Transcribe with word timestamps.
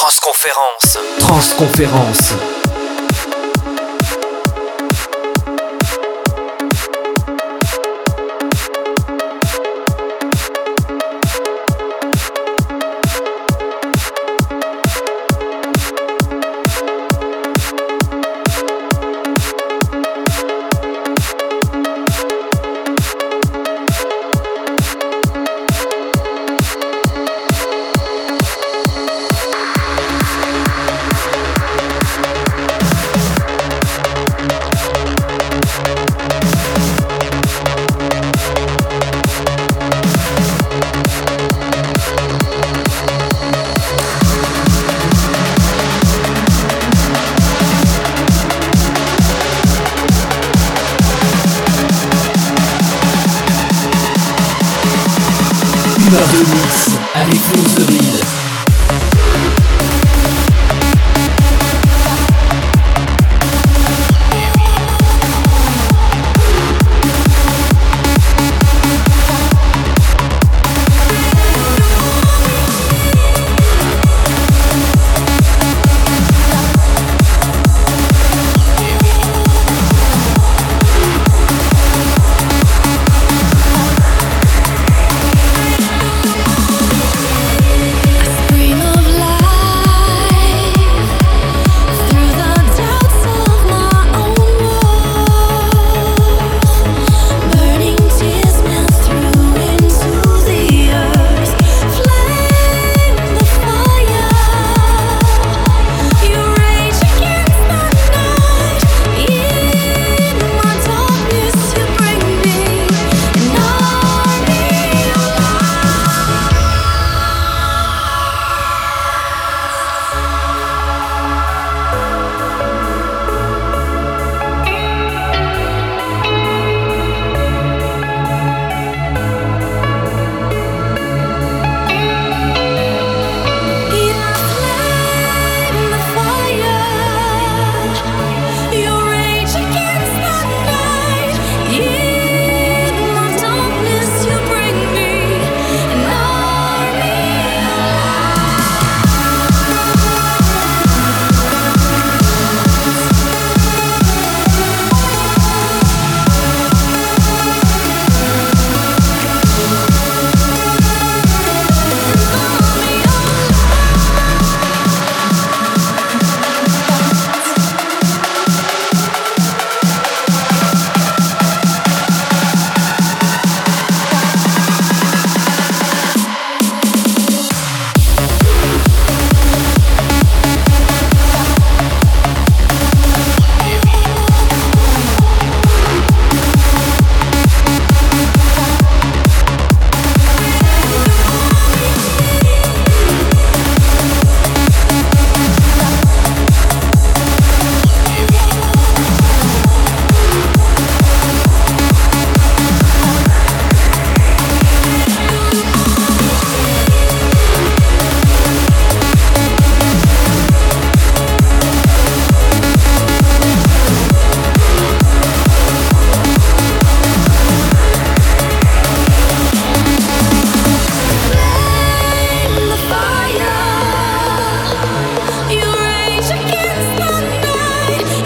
Transconférence. 0.00 0.98
Transconférence. 1.18 2.59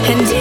and 0.07 0.34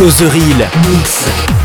Flo 0.00 0.08
The 0.08 0.30
Real. 0.30 0.70
Mix. 0.88 1.59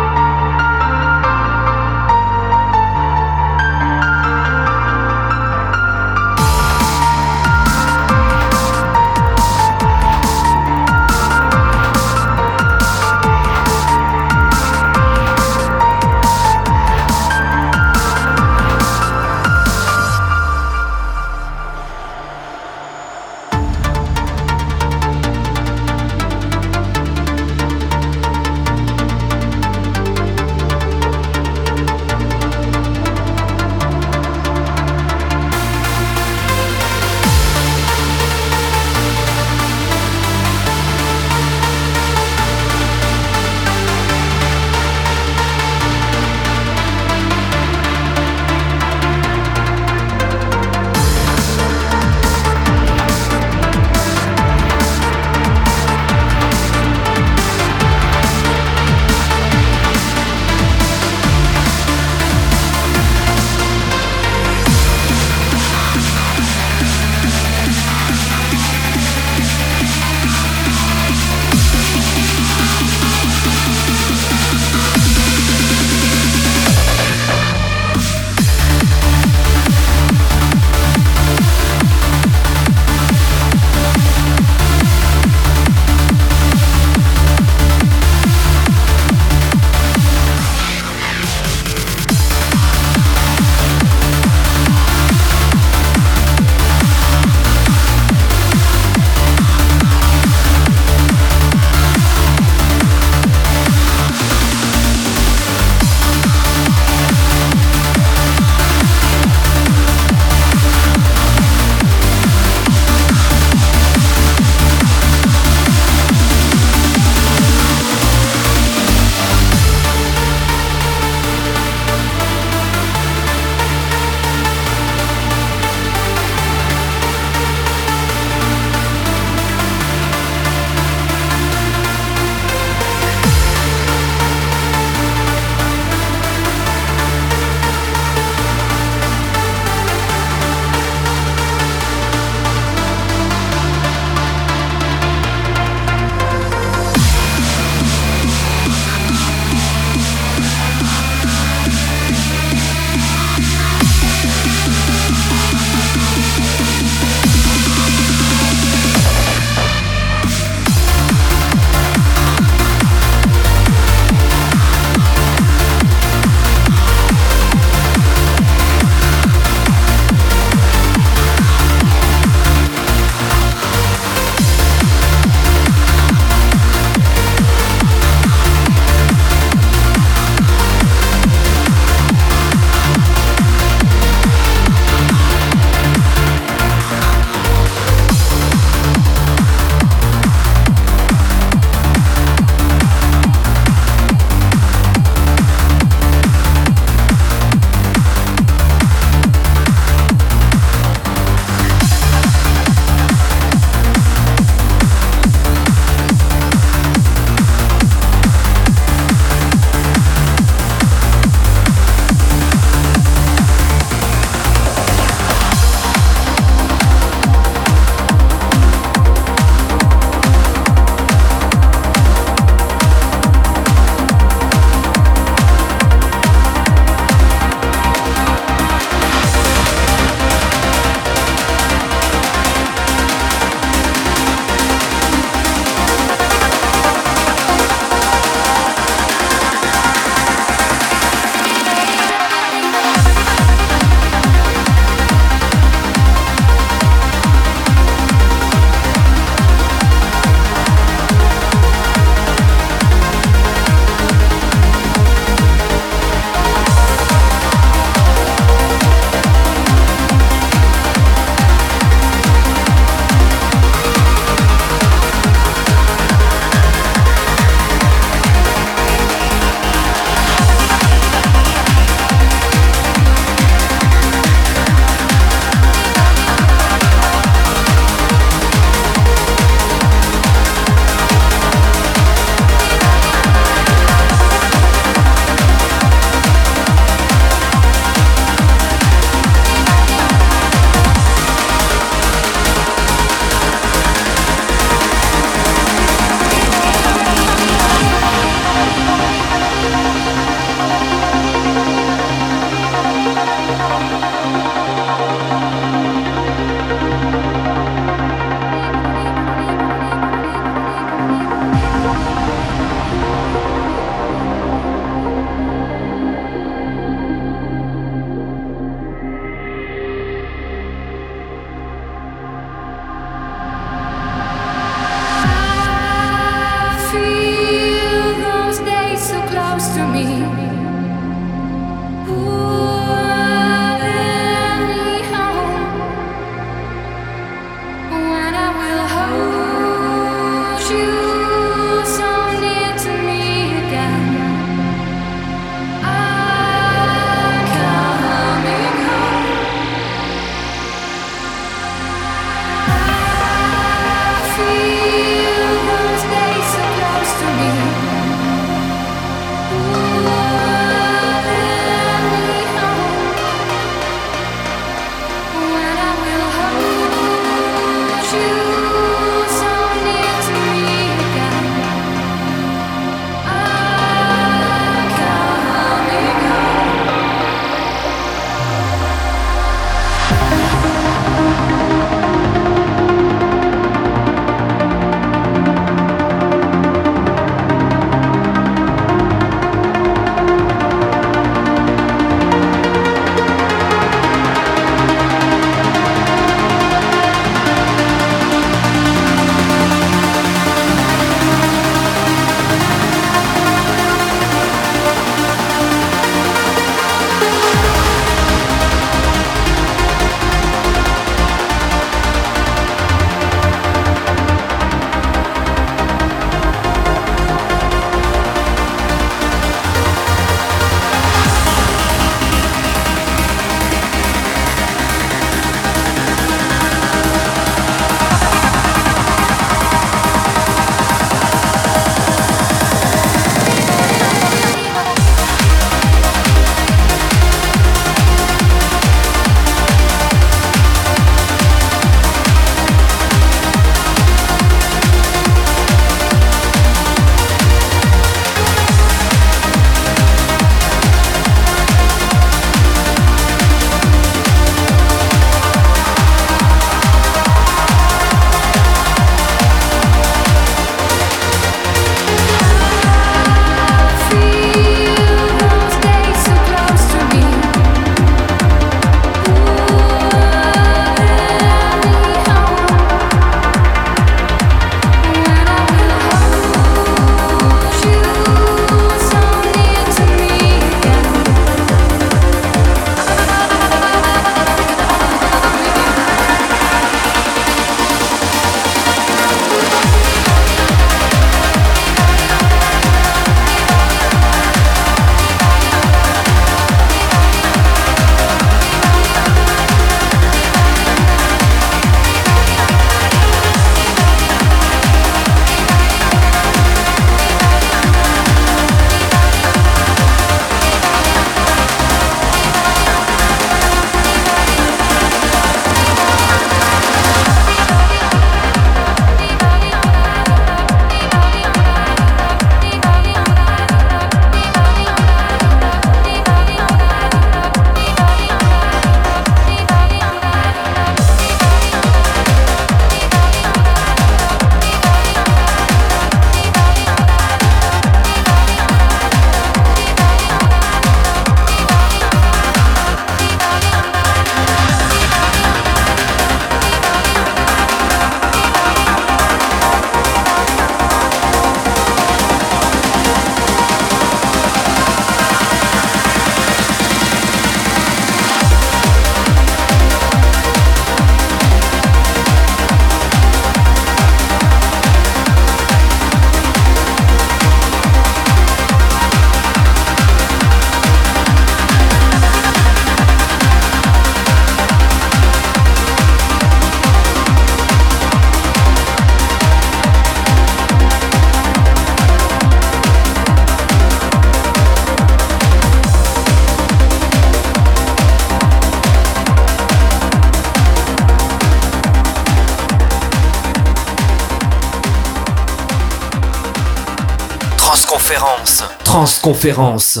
Transconférence. 599.22 600.00